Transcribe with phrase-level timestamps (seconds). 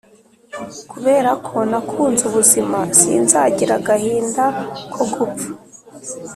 [0.91, 4.45] kubera ko nakunze ubuzima, sinzagira agahinda
[4.93, 5.49] ko gupfa.